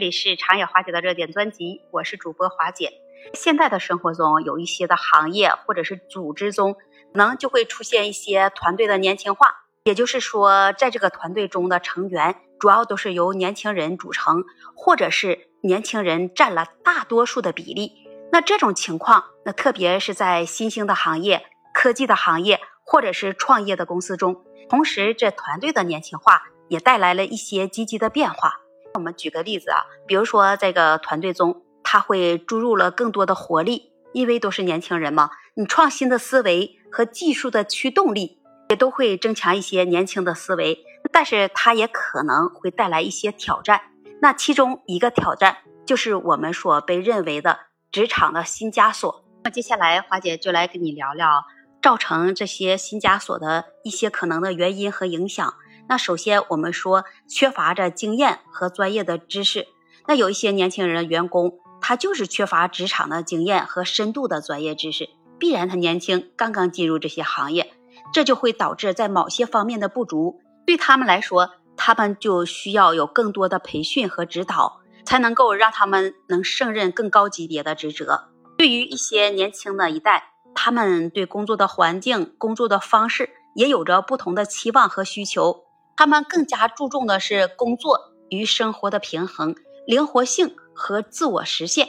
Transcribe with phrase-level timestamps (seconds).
[0.00, 2.90] 这里是长野华姐的热点专辑，我是主播华姐。
[3.34, 6.80] 现在的生活中，有一些的行业或者是组织中，可
[7.12, 9.48] 能就会出现一些团队的年轻化，
[9.84, 14.42] 也就是说，在这个团队中的成员主要都是由年轻人组成，
[14.74, 17.92] 或者是年轻人占了大多数的比例。
[18.32, 21.44] 那这种情况，那特别是在新兴的行业、
[21.74, 28.59] 科技的行业，或者是创业的公司中，同时这团队的年轻化也带来了一些积极的变化。
[28.94, 43.80] 我们举个例子啊，比如说这个团队中，他会注入了更多的活力，因为都是年轻人嘛，你创新的思维和技术的驱动力也都会增强一些年轻的思维，但是它也可能会带来一些挑战。
[44.20, 47.58] 那其中一个挑战就是我们所被认为的
[47.92, 49.24] 职场的新枷锁。
[49.44, 51.44] 那接下来华姐就来跟你聊聊
[51.80, 55.54] 造成这些新枷锁的一些可能的原因和影响。
[55.90, 59.66] 那首先，我们说缺乏着经验和专业的知识。
[60.06, 67.72] 那有一些年轻人员工，他就是缺乏职场的经验和深度的专业知识，必然他年轻，刚刚进入这些行业，
[68.12, 70.40] 这就会导致在某些方面的不足。
[70.64, 78.28] 对他们来说，他们就需要有更多的培训和指导，才能够让他们能胜任更高级别的职责。
[78.56, 85.64] 对于一些年轻的一代，他们对工作的环境、工作的方式也有着不同的期望和需求。
[86.00, 89.54] 他们更加注重的是工作与生活的平衡、
[89.86, 91.88] 灵活性和自我实现，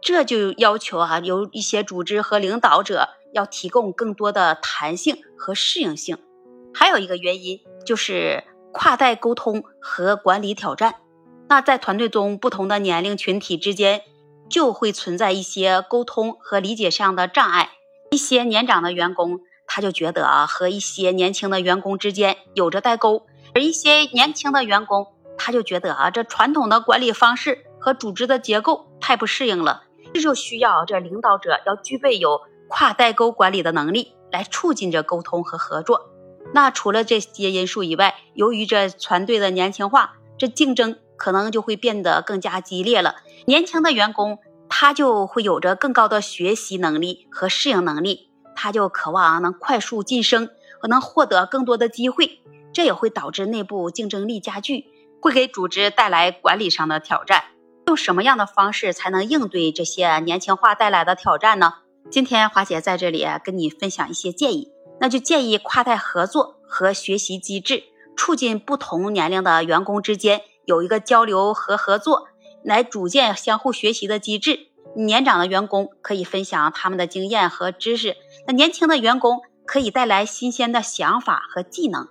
[0.00, 6.16] 这就要求啊，有一些组织和领导者要提供更多的弹性和适应性。
[6.72, 10.94] 还有一个原因就是跨代沟通和管理挑战。
[11.50, 14.00] 那在团队中，不同的年龄群体之间
[14.48, 17.72] 就会存在一些沟通和理解上的障碍。
[18.10, 23.26] 一些年长的员工他就觉得啊，和一些年轻的员工之间有着代沟。
[23.54, 25.06] 而一些年轻的员工，
[25.38, 36.10] 他就觉得啊，这传统的管理方式和组织的结构太不适应了，这就需要这领导者要具备有跨代沟管理的能力，来促进这沟通和合作。
[36.52, 43.16] 那除了这些因素以外，由于这团队的年轻化，这竞争可能就会变得更加激烈了。
[43.46, 50.48] 年轻的员工他就会有着更高的学习能力和适应能力，他就渴望能快速晋升
[50.80, 52.39] 和能获得更多的机会。
[52.72, 54.86] 这也会导致内部竞争力加剧，
[55.20, 57.44] 会给组织带来管理上的挑战。
[57.86, 61.74] 用什么样的方式才能应对这些年轻化带来的挑战呢？
[62.08, 64.68] 今天华姐在这里跟你分享一些建议，
[65.00, 67.82] 那就建议跨代合作和学习机制，
[68.16, 72.28] 促进不同年龄的员工之间有一个交流和合作，
[72.62, 74.68] 来组建相互学习的机制。
[74.94, 78.16] 年长的员工可以分享他们的经验和知识，
[78.46, 82.08] 那年轻的员工可以带来新鲜的想法和技能。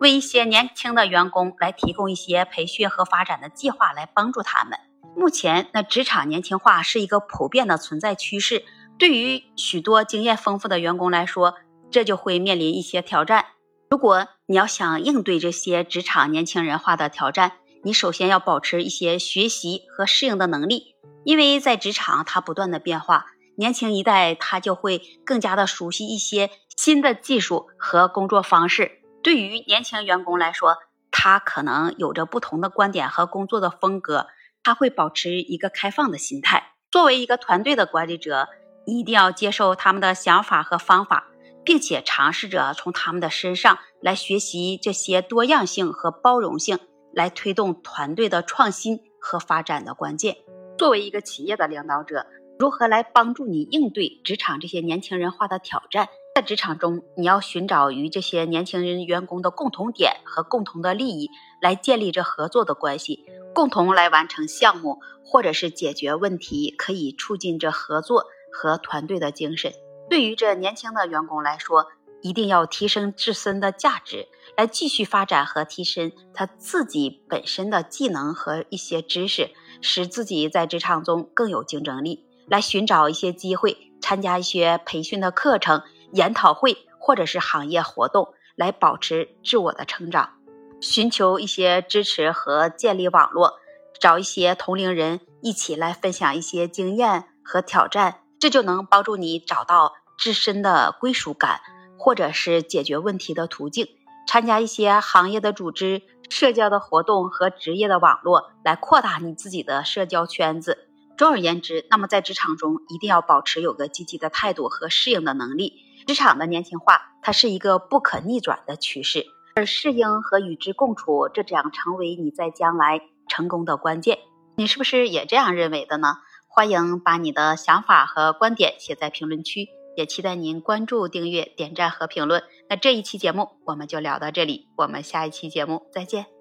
[0.00, 4.78] 为一些年轻的员工来提供一些培训和发展的计划，来帮助他们。
[5.16, 8.64] 目前，那职场年轻化是一个普遍的存在趋势。
[8.98, 11.54] 对于许多经验丰富的员工来说，
[11.90, 13.46] 这就会面临一些挑战。
[13.90, 20.94] 如果你要想应对这些职场年轻人化的挑战，你首先要保持一些学习和适应的能力，
[21.24, 23.26] 因为在职场它不断的变化，
[23.56, 28.97] 年轻一代他就会更加的熟悉一些新的技术和工作方式。
[29.22, 30.76] 对于年轻员工来说，
[31.10, 34.28] 他可能有着不同的观点和工作的风格，
[34.62, 36.74] 他会保持一个开放的心态。
[36.90, 38.48] 作为一个团队的管理者，
[38.86, 41.26] 你一定要接受他们的想法和方法，
[41.64, 46.78] 并且尝试着从他们的身上来学习这些多样性和包容性，
[47.12, 50.36] 来推动团队的创新和发展的关键。
[50.78, 52.26] 作为一个企业的领导者，
[52.58, 56.08] 如何来帮助你应对职场这些年轻人化的挑战？
[56.38, 69.72] 在职场中，你要寻找与这些年轻人员工的共同点和共同的利益，来建立这合作的关系，共同来完成项目或者是解决问题，可以促进这合作和团队的精神。
[70.08, 71.86] 对于这年轻的员工来说，
[72.22, 79.50] 一定要提升自身的价值，来继续发展和提升他自己本身的技能和一些知识，
[79.82, 82.24] 使自己在职场中更有竞争力。
[82.46, 85.82] 来寻找一些机会，参加一些培训的课程。
[86.12, 90.34] 研讨会或者是行业活动，来保持自我的成长，
[90.80, 93.54] 寻求一些支持和建立网络，
[94.00, 101.60] 找一些同龄人一起来分享一些经验和挑战，这就能帮助你找到自身的归属感，
[101.98, 103.88] 或者是解决问题的途径。
[104.26, 110.86] 参加一些行业的组织、社交的活动和职业的网络，来扩大你自己的社交圈子。
[111.16, 115.87] 总而言之，那么在职场中一定要保持有个积极的态度和适应的能力。
[116.08, 124.18] 职场的年轻化，它是一个不可逆转的趋势，而适应和与之共处，这将成为你在将来成功的关键。
[124.56, 126.14] 你是不是也这样认为的呢？
[126.48, 129.68] 欢迎把你的想法和观点写在评论区，
[129.98, 132.42] 也期待您关注、订阅、点赞和评论。
[132.70, 136.37] 那这一期节目我们就聊到这里，我们下一期节目再见。